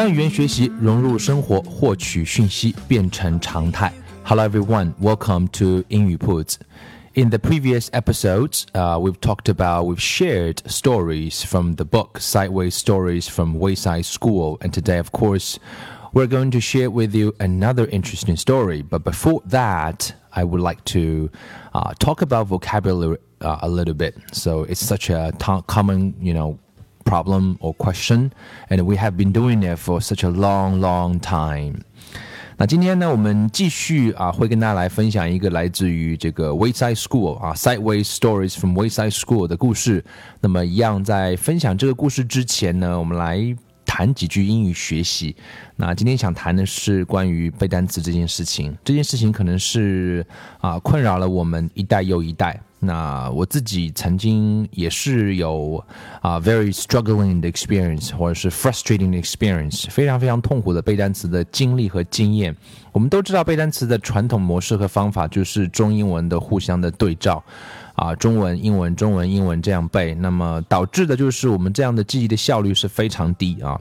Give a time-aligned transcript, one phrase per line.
[0.00, 3.92] 将语言学习融入生活，获取讯息变成常态。
[4.24, 6.58] Hello everyone, welcome to 英语 铺子.
[7.12, 12.70] In the previous episodes, uh, we've talked about, we've shared stories from the book Sideways
[12.70, 14.56] Stories from Wayside School.
[14.62, 15.58] And today, of course,
[16.14, 18.80] we're going to share with you another interesting story.
[18.80, 21.28] But before that, I would like to
[21.74, 24.16] uh, talk about vocabulary uh, a little bit.
[24.32, 25.34] So it's such a
[25.66, 26.58] common, you know,
[27.10, 28.30] problem or question,
[28.68, 31.80] and we have been doing it for such a long, long time.
[32.56, 40.04] 那今天呢，我们继续啊，会跟大家来分享一个来自于这个 Wayside School 啊，Sideways Stories from Wayside School 的故事。
[40.40, 43.38] 那么，一样在分享这个故事之前呢，我们来
[43.90, 45.34] 谈几句英语学习。
[45.74, 48.72] 那今天想谈的是关于背单词这件事情。
[48.84, 50.24] 这件事情可能是
[50.60, 52.60] 啊，困扰了我们一代又一代。
[52.78, 55.84] 那我自己曾经也是有
[56.22, 62.56] 啊，very struggling 的 experience，或者是 frustrating 的 experience，非常非常痛苦的背单词的经历和经验。
[62.92, 67.42] 我们都知道背单词的传统模式和方法就是中英文的互相的对照，
[68.00, 73.78] 啊，中文、英文、中文、英文这样背，那么导致的就是我们这样的记忆的效率是非常低啊。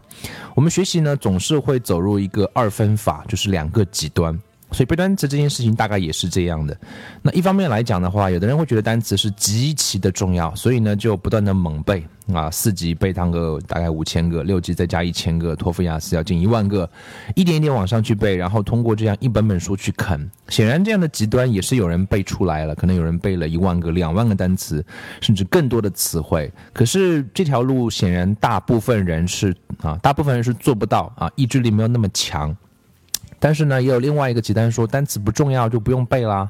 [0.53, 4.37] 我们学习呢总是会走入一个二分法，就是两个极端。
[4.71, 6.77] 所以背单词这件事情大概也是这样的。
[7.21, 16.89] 那一方面来讲的话，有的人会觉得单词是极其的重要，所以呢就不断的猛背啊，四级背上个大概五千个，六级再加一千个，托福雅思要近一万个，
[17.35, 20.29] 一点一点往上去背，然后通过这样一本本书去啃。
[20.49, 24.85] 显然这样的极端也是有人背出来了，可能有人背了一万个、两万个单词，
[25.19, 26.51] 甚至更多的词汇。
[26.73, 32.55] 可是这条路显然大部分人是啊，大部分人是做不到啊，意志力没有那么强。
[33.39, 36.49] 但是呢，也有另外一个极端说单词不重要就不用背啦。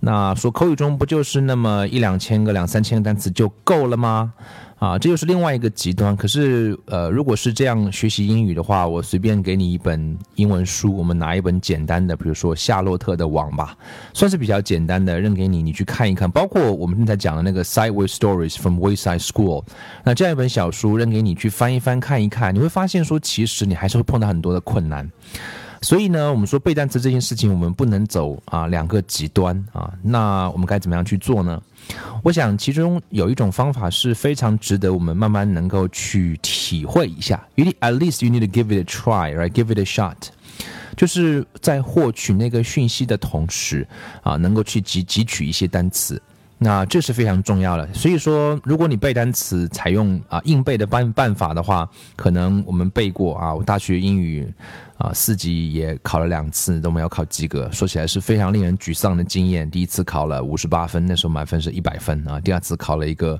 [0.00, 4.32] 那说口语中不就是那么一两千个、两三千个单词就够了吗？
[4.78, 6.14] 啊，这又是另外一个极端。
[6.14, 13.74] 可是，呃，如果是这样学习英语的话，我随便给你一本英文书，我们拿一本简单的，比如说《夏洛特的网》吧，
[14.12, 16.30] 算是比较简单的，扔给你，你去看一看。
[16.30, 19.62] 包括我们正在讲的那个《Sideways Stories from Wayside School》，
[20.04, 25.10] 那这样一本小书扔给你去翻一翻看一看，你会发现说，其实你还是会碰到很多的困难。
[25.86, 29.88] 所以呢，我们说背单词这件事情，我们不能走啊两个极端啊。
[30.02, 31.62] 那我们该怎么样去做呢？
[32.24, 37.40] 我想其中有一种方法是非常值得我们慢慢能够去体会一下。
[37.54, 39.50] You need at least you need to give it a try, right?
[39.50, 40.16] Give it a shot，
[40.96, 43.86] 就是在获取那个讯息的同时
[44.24, 46.20] 啊，能够去汲汲取一些单词。
[46.58, 47.86] 那这是非常重要的。
[47.92, 54.52] 所以说，如果你背单词采用啊硬背的办办法的话，可能我们背过啊，我大学英语。
[54.98, 59.70] 啊，四级也考了两次都没有考及格，说起来是非常令人沮丧的经验。
[59.70, 62.40] 第一次考了五十八分，那时候满分是一百分啊。
[62.40, 63.38] 第二次考了一个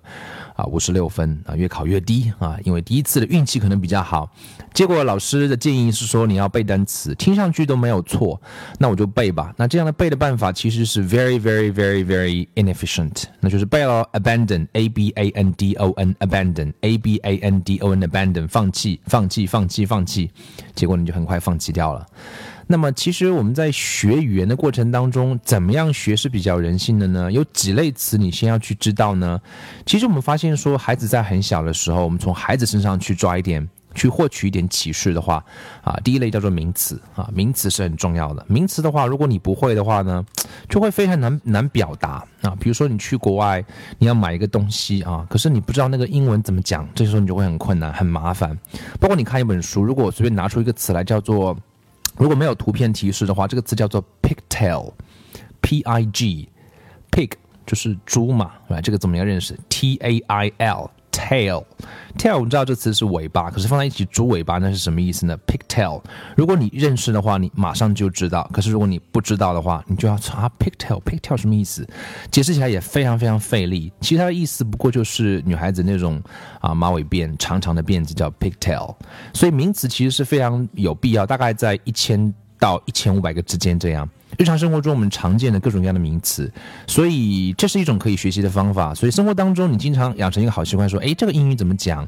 [0.54, 4.30] 啊五十六分啊，越考越低啊，因为第一次的运气可能比较好。
[4.74, 8.38] 结果老师的建议是说你要背单词，听上去都没有错，
[8.78, 9.54] 那我就背吧。
[9.56, 16.98] 那这样的背的办法其实是 very very very very inefficient，那就是背了 abandon a b a n d o n abandon a
[16.98, 20.30] b a n d o n abandon 放弃放弃放弃放弃，
[20.74, 21.40] 结果你就很快。
[21.46, 22.04] 放弃掉了。
[22.66, 27.30] 那么，其实我们在学语言的过程当中，怎么样学是比较人性的呢？
[27.30, 29.40] 有几类词你先要去知道呢？
[29.86, 35.44] 其实我们发现说，孩子在很小的时候，我们从孩子身上去抓一点，去获取一点启示的话，
[35.82, 38.46] 啊，第一类叫做名词啊，名词是很重要的。
[38.48, 40.24] 名词的话，如果你不会的话呢，
[40.68, 42.54] 就会非常难难表达啊。
[42.60, 43.64] 比如说你去国外，
[43.98, 48.56] 你要买一个东西啊，可是你不知道那个英文怎么讲，这时候你就会很困难，很麻烦。
[49.00, 51.56] 包括你看一本书，如果我随便拿出一个词来叫做。
[52.18, 57.30] 如果没有图片提示的话，这个词叫做 pigtail，p i g，pig
[57.66, 60.90] 就是猪嘛，来这个怎么样认识？t a i l。
[61.16, 66.02] tail，tail，我们知道这词是尾巴，可是放在一起猪尾巴那是什么意思呢？pigtail，
[66.36, 71.88] 如果你认识的话，你马上就知道；可是如果你不知道的话，你就要查 pigtail，pigtail 什么意思？
[72.30, 73.90] 解释起来也非常非常费力。
[74.00, 76.22] 其实它的意思不过就是女孩子那种
[76.60, 78.94] 啊马尾辫，长长的辫子叫 pigtail。
[79.32, 82.32] 所以名词其实是非常有必要，大概在一千。
[82.58, 84.08] 到一千五百个之间这样。
[84.36, 86.50] 日常生活中我们常见的各种各样的名词，
[86.86, 88.94] 所以这是一种可以学习的方法。
[88.94, 92.06] 所以生活当中你经常养成一个好习惯，说，哎，这个英语怎么讲？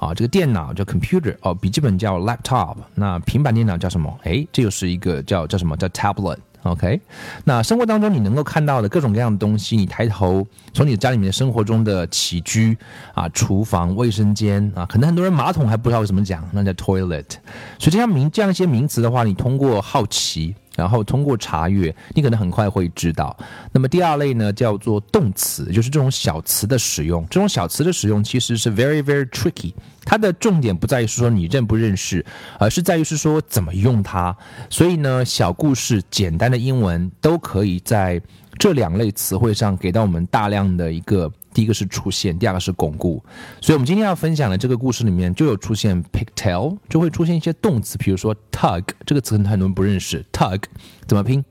[0.00, 4.18] 啊，这个电脑叫 computer，哦，笔记本叫 laptop，那平板电脑叫什么？
[4.24, 6.38] 哎，这又是一个叫叫什么叫 tablet。
[6.64, 7.00] OK，
[7.44, 12.76] 那生活当中你能够看到的各种各样的东西，你抬头从你的家里面的生活中的起居
[13.14, 17.30] 啊，厨房、卫生间啊，可能很多人马桶还不知道怎么讲，那叫 toilet。
[17.78, 20.54] 所以这样名这样一些名词的话，你通过好奇。
[20.78, 23.36] 然后通过查阅，你可能很快会知道。
[23.72, 27.26] 那么第二类呢，叫做动词，就是这种小词的使用。
[27.28, 29.74] 这种小词的使用其实是 very very tricky。
[30.04, 32.24] 它的重点不在于是说你认不认识，
[32.60, 34.34] 而是在于是说怎么用它。
[34.70, 38.22] 所以呢，小故事、简单的英文都可以在
[38.56, 41.28] 这两类词汇上给到我们大量的一个。
[41.52, 43.22] 第一个是出现，第二个是巩固。
[43.60, 50.62] 所以，我们今天要分享的这个故事里面就有出现 pigtail，就会出现一些动词，比如说 tug 这个词可能很多人不认识，tug
[51.06, 51.44] 怎么拼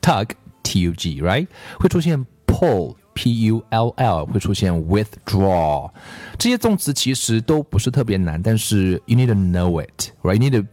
[0.00, 0.28] ？tug
[0.62, 1.46] t u g，right？
[1.78, 5.90] 会出现 pull p u l l，会出现 withdraw。
[6.38, 10.66] 这些动词其实都不是特别难，但是 you need to know it，right？you need to，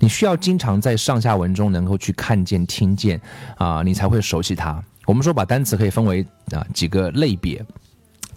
[0.00, 3.20] 你需要经常在上下文中能够去看见、听见
[3.56, 4.82] 啊，你才会熟悉它。
[5.06, 7.64] 我们说把单词可以分为啊几个类别。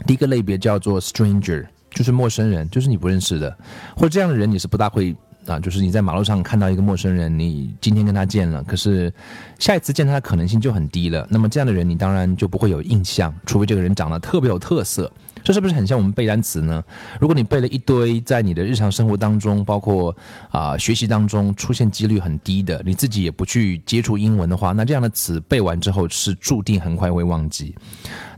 [0.05, 3.57] 第一个类别叫做 stranger，就是陌生人，就是你不认识的，
[3.95, 5.15] 或者这样的人你是不大会
[5.45, 9.11] 啊，就是你在马路上看到一个陌生人，你今天跟他见了，可是
[9.59, 11.27] 下一次见他的可能性就很低了。
[11.29, 15.11] 那么这样的人你当然就不会有印象，除非这个人长得特别有特色。
[15.43, 16.83] 这是不是很像我们背单词呢？
[17.19, 20.15] 如果你背了一堆，在你的日常生活当中，包括
[20.49, 27.75] 啊学习当中出现几率很低的，你自己也不去接触英文的话，那这样的词背完之后是注定很快会忘记。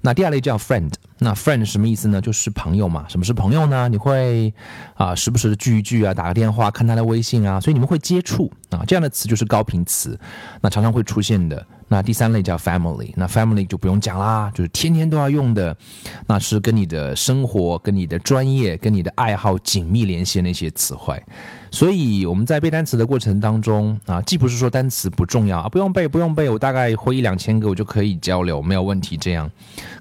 [0.01, 2.21] 那第二类叫 friend，那 friend 什么意思呢？
[2.21, 3.05] 就是朋友嘛。
[3.09, 3.89] 什么是朋友呢？
[3.89, 4.53] 你会
[4.93, 8.83] 啊时不时的聚一聚啊，打个电话，看他的微信啊，所以你们会接触啊。
[8.87, 10.17] 这样的词就是高频词，
[10.61, 11.65] 那常常会出现的。
[11.91, 15.75] 那第三类叫 family，那 family 就不用讲啦，就是天天都要用的，
[16.27, 21.21] 那是跟你的生活、跟你的专业、跟你的爱好紧密联系的那些词汇。
[21.71, 29.17] 所以我们在背单词的过程当中啊，既不是说单词不重要啊，不用背不用背，我大概会一两千个我就可以交流，没有问题。
[29.17, 29.49] 这样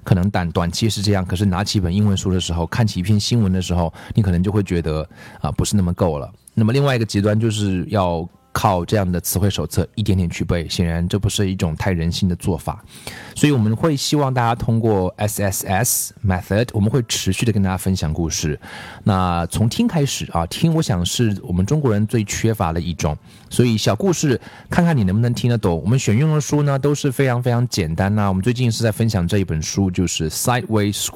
[0.03, 5.07] 可能短短期是这样，可是拿起一本英文书的时候，看起一篇新闻的时候，你可能就会觉得
[5.41, 6.31] 啊，不是那么够了。
[6.53, 8.27] 那么另外一个极端就是要。
[8.59, 12.83] 靠这样的词汇手册一点点去背，显然这不是一种太人性的做法，
[13.33, 18.59] 所以我们会希望大家通过 SSS method，我们会持续的跟大家分享故事。
[19.05, 23.17] 那从听开始啊，听我想是我们中国人最缺乏的一种，
[23.49, 24.37] 所以小故事
[24.69, 25.81] 看看你能不能听得懂。
[25.81, 28.27] 我们选用的书呢都是非常非常简单呐。
[28.27, 31.07] 我们最近是在分享这一本书，就是 Sideways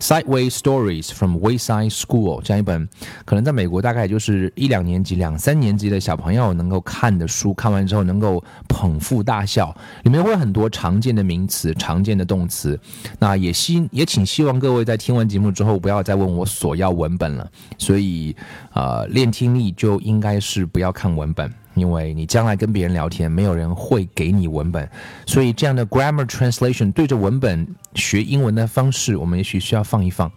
[0.00, 2.86] Sideways Stories from Wayside School 这样一本，
[3.24, 6.84] 可能在美国大概就是一两年级、两三年级的小朋友能够。
[6.90, 9.72] 看的书看完之后能够捧腹大笑，
[10.02, 12.76] 里面会有很多常见的名词、常见的动词。
[13.20, 17.48] 那也希也请希望各位在听完节目之后不要再问我索要文本了。
[17.78, 18.34] 所以，
[18.72, 24.90] 呃，练听力就应该是不要看文本，因为你将来跟别人聊天，没有人会给你文本。
[25.26, 27.64] 所以，这样的 grammar translation 对着文本
[27.94, 30.30] 学英文的方式，我们也许需要放一放。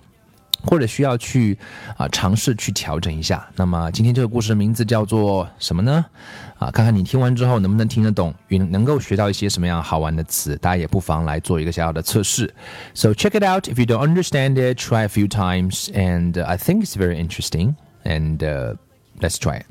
[0.65, 1.57] 或者需要去
[1.97, 3.49] 啊尝试去调整一下。
[3.57, 6.05] 那么今天这个故事的名字叫做什么呢？
[6.59, 10.57] 啊，看看你听完之后能不能听得懂，能能够学到一些什么样好玩的词。
[10.57, 12.53] 大家也不妨来做一个小小的测试。
[12.95, 13.69] So check it out.
[13.69, 17.77] If you don't understand it, try a few times, and I think it's very interesting.
[18.05, 18.39] And
[19.21, 19.67] let's try it.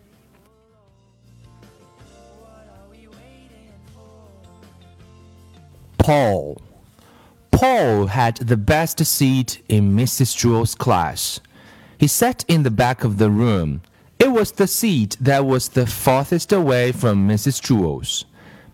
[5.98, 6.62] Paul.
[7.63, 10.37] Paul had the best seat in Mrs.
[10.37, 11.39] Jewls's class.
[11.97, 13.83] He sat in the back of the room.
[14.19, 17.63] It was the seat that was the farthest away from Mrs.
[17.63, 18.25] Jewls.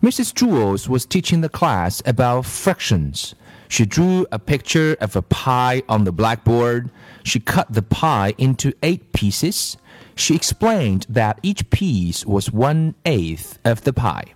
[0.02, 0.32] Mrs.
[0.32, 3.34] Jewls was teaching the class about fractions.
[3.68, 6.90] She drew a picture of a pie on the blackboard.
[7.24, 9.76] She cut the pie into eight pieces.
[10.14, 14.32] She explained that each piece was one eighth of the pie.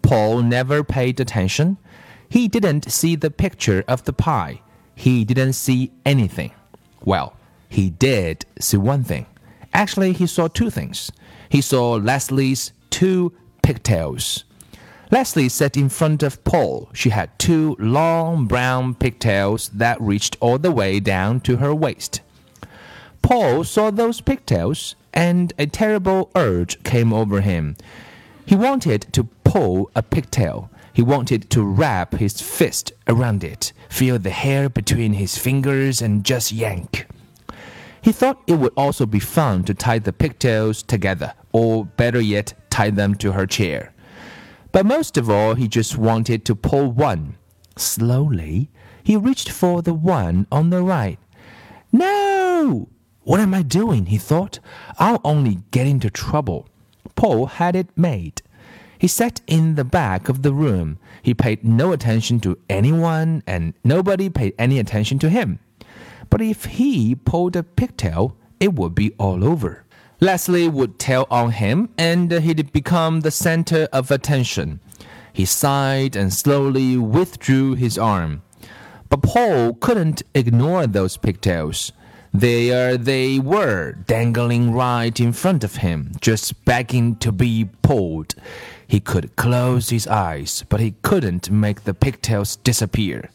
[0.00, 1.76] Paul never paid attention.
[2.30, 4.62] He didn't see the picture of the pie.
[4.94, 6.52] He didn't see anything.
[7.04, 7.34] Well,
[7.68, 9.26] he did see one thing.
[9.74, 11.10] Actually, he saw two things.
[11.48, 13.32] He saw Leslie's two
[13.62, 14.44] pigtails.
[15.10, 16.88] Leslie sat in front of Paul.
[16.92, 22.20] She had two long brown pigtails that reached all the way down to her waist.
[23.22, 27.76] Paul saw those pigtails, and a terrible urge came over him.
[28.46, 30.70] He wanted to pull a pigtail.
[30.92, 36.24] He wanted to wrap his fist around it, feel the hair between his fingers, and
[36.24, 37.06] just yank.
[38.02, 42.54] He thought it would also be fun to tie the pigtails together, or better yet,
[42.70, 43.92] tie them to her chair.
[44.72, 47.36] But most of all, he just wanted to pull one.
[47.76, 48.70] Slowly,
[49.02, 51.18] he reached for the one on the right.
[51.92, 52.88] No!
[53.22, 54.06] What am I doing?
[54.06, 54.60] he thought.
[54.98, 56.68] I'll only get into trouble.
[57.16, 58.42] Paul had it made.
[59.00, 60.98] He sat in the back of the room.
[61.22, 65.58] He paid no attention to anyone, and nobody paid any attention to him.
[66.28, 69.86] But if he pulled a pigtail, it would be all over.
[70.20, 74.80] Leslie would tell on him, and he'd become the center of attention.
[75.32, 78.42] He sighed and slowly withdrew his arm.
[79.08, 81.92] But Paul couldn't ignore those pigtails.
[82.34, 88.34] There they were, dangling right in front of him, just begging to be pulled.
[88.90, 93.30] He could close his eyes, but he couldn't make the pigtails disappear.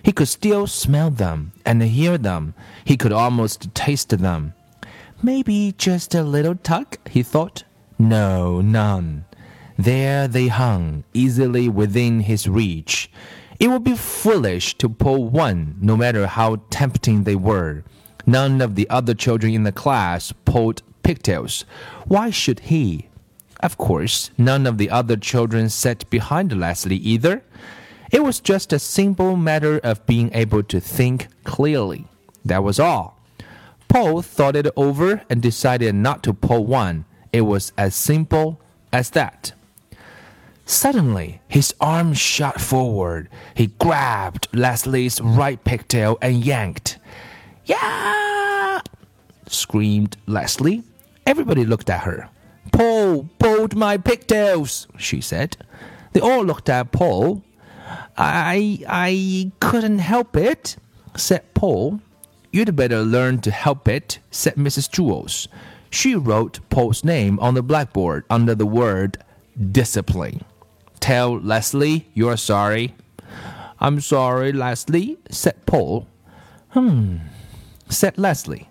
[0.00, 2.54] He could still smell them and hear them.
[2.84, 4.54] He could almost taste them.
[5.20, 7.64] Maybe just a little tug, he thought.
[7.98, 9.24] No, none.
[9.76, 13.10] There they hung, easily within his reach.
[13.58, 17.82] It would be foolish to pull one, no matter how tempting they were.
[18.24, 21.64] None of the other children in the class pulled pigtails.
[22.06, 23.08] Why should he?
[23.62, 27.42] Of course, none of the other children sat behind Leslie either.
[28.10, 32.06] It was just a simple matter of being able to think clearly.
[32.44, 33.18] That was all.
[33.88, 37.04] Paul thought it over and decided not to pull one.
[37.32, 38.60] It was as simple
[38.92, 39.52] as that.
[40.66, 43.28] Suddenly, his arm shot forward.
[43.54, 46.98] He grabbed Leslie's right pigtail and yanked.
[47.64, 48.80] Yeah!
[49.46, 50.82] screamed Leslie.
[51.26, 52.28] Everybody looked at her.
[52.72, 55.56] Paul pulled my pigtails, she said.
[56.12, 57.42] They all looked at Paul.
[58.16, 60.76] I I couldn't help it,
[61.16, 62.00] said Paul.
[62.50, 64.90] You'd better learn to help it, said Mrs.
[64.90, 65.48] Jewls.
[65.90, 69.18] She wrote Paul's name on the blackboard under the word
[69.70, 70.42] discipline.
[71.00, 72.94] Tell Leslie you're sorry.
[73.80, 76.06] I'm sorry, Leslie, said Paul.
[76.70, 77.16] Hmm,
[77.88, 78.68] said Leslie.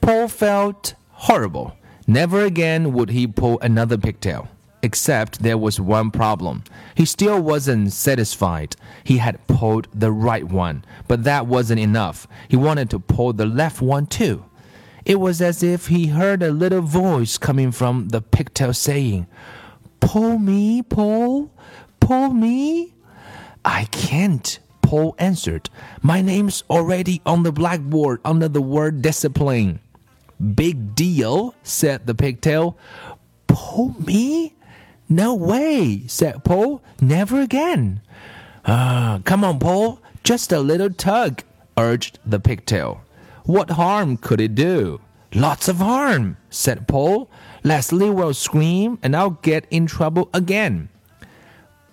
[0.00, 1.74] Paul felt horrible.
[2.10, 4.48] Never again would he pull another pigtail.
[4.82, 6.64] Except there was one problem.
[6.94, 8.76] He still wasn't satisfied.
[9.04, 12.26] He had pulled the right one, but that wasn't enough.
[12.48, 14.42] He wanted to pull the left one too.
[15.04, 19.26] It was as if he heard a little voice coming from the pigtail saying,
[20.00, 21.52] Pull me, Paul,
[22.00, 22.94] pull me.
[23.66, 25.68] I can't, Paul answered.
[26.00, 29.80] My name's already on the blackboard under the word discipline.
[30.54, 32.76] Big deal, said the pigtail.
[33.46, 34.54] Pull me?
[35.08, 36.82] No way, said Paul.
[37.00, 38.00] Never again.
[38.66, 40.00] Ah, come on, Paul.
[40.22, 41.42] Just a little tug,
[41.76, 43.02] urged the pigtail.
[43.44, 45.00] What harm could it do?
[45.34, 47.30] Lots of harm, said Paul.
[47.64, 50.88] Leslie will scream and I'll get in trouble again.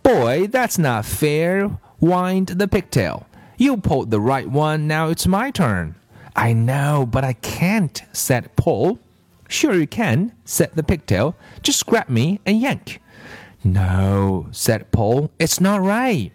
[0.04, 1.68] Boy, that's not fair,
[2.00, 3.26] whined the pigtail.
[3.58, 5.96] You pulled the right one, now it's my turn.
[6.36, 9.00] I know, but I can't, said Paul.
[9.48, 11.36] Sure you can, said the pigtail.
[11.62, 13.02] Just grab me and yank.
[13.64, 16.32] No, said Paul, it's not right.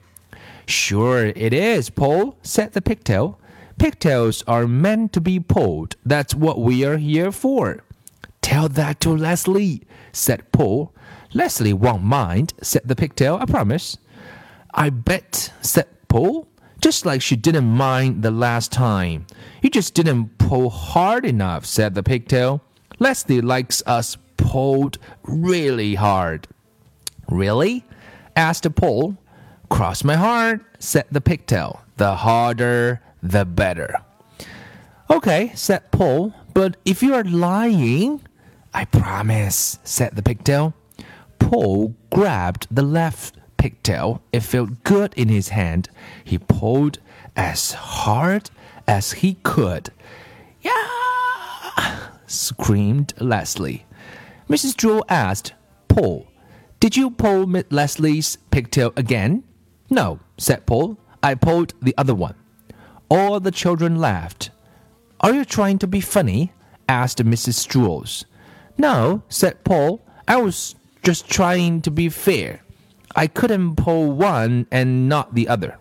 [0.66, 3.38] Sure it is, Paul, said the pigtail.
[3.78, 5.97] Pigtails are meant to be pulled.
[6.04, 7.83] That's what we are here for.
[8.42, 10.92] Tell that to Leslie, said Paul.
[11.33, 13.97] Leslie won't mind, said the pigtail, I promise.
[14.75, 16.49] I bet, said Paul,
[16.80, 19.26] just like she didn't mind the last time.
[19.62, 22.62] You just didn't pull hard enough, said the pigtail.
[22.99, 26.49] Leslie likes us pulled really hard.
[27.28, 27.84] Really?
[28.37, 29.16] asked Paul.
[29.68, 31.82] Cross my heart, said the pigtail.
[31.96, 34.02] The harder, the better.
[35.10, 38.22] Okay, said Paul, but if you are lying,
[38.72, 40.75] I promise, said the pigtail.
[41.38, 44.22] Paul grabbed the left pigtail.
[44.32, 45.90] It felt good in his hand.
[46.24, 46.98] He pulled
[47.36, 48.50] as hard
[48.88, 49.90] as he could.
[50.62, 52.08] Yeah!
[52.26, 53.84] screamed Leslie.
[54.48, 54.74] Mrs.
[54.74, 55.52] Jewls asked,
[55.88, 56.26] Paul,
[56.80, 59.44] did you pull Leslie's pigtail again?
[59.90, 60.96] No, said Paul.
[61.22, 62.36] I pulled the other one.
[63.10, 64.50] All the children laughed.
[65.20, 66.52] Are you trying to be funny?
[66.88, 67.68] asked Mrs.
[67.68, 68.24] Jewls.
[68.78, 70.00] No, said Paul.
[70.26, 72.62] I was just trying to be fair.
[73.16, 75.78] I couldn't pull one and not the other.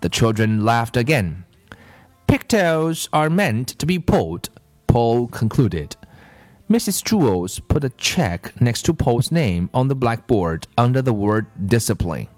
[0.00, 1.44] The children laughed again.
[2.26, 4.50] Pigtails are meant to be pulled,
[4.86, 5.96] Paul concluded.
[6.70, 7.02] Mrs.
[7.02, 12.28] Jewls put a check next to Paul's name on the blackboard under the word discipline.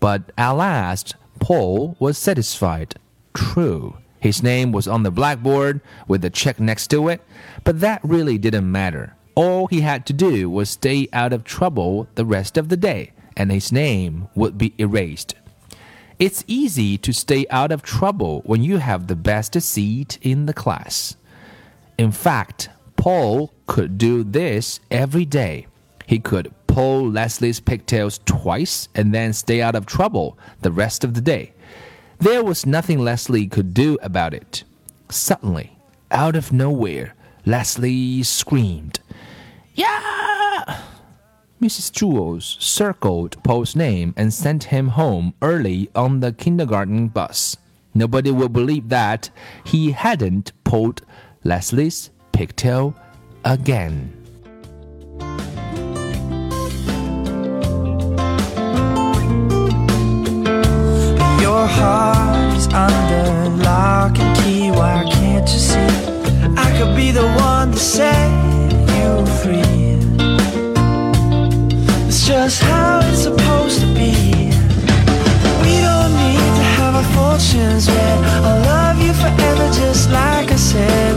[0.00, 2.96] But at last, Paul was satisfied.
[3.34, 7.22] True, his name was on the blackboard with the check next to it,
[7.62, 9.14] but that really didn't matter.
[9.36, 13.12] All he had to do was stay out of trouble the rest of the day,
[13.38, 15.34] and his name would be erased.
[16.18, 20.52] It's easy to stay out of trouble when you have the best seat in the
[20.52, 21.16] class.
[21.96, 25.68] In fact, Paul could do this every day.
[26.06, 31.14] He could pull Leslie's pigtails twice and then stay out of trouble the rest of
[31.14, 31.52] the day.
[32.18, 34.64] There was nothing Leslie could do about it.
[35.08, 35.78] Suddenly,
[36.10, 37.14] out of nowhere,
[37.46, 38.98] Leslie screamed,
[39.74, 40.82] Yeah!
[41.60, 41.90] Mrs.
[41.90, 47.56] Jewls circled Paul's name and sent him home early on the kindergarten bus.
[47.94, 49.30] Nobody would believe that
[49.64, 51.02] he hadn't pulled
[51.42, 52.94] Leslie's pigtail
[53.44, 54.12] again.
[61.40, 61.66] Your
[62.72, 64.70] under lock and key.
[64.70, 65.78] Why can't you see?
[66.56, 68.47] I could be the one to set
[72.28, 74.12] just how it's supposed to be.
[75.64, 78.18] We don't need to have our fortunes read.
[78.44, 81.16] I'll love you forever, just like I said,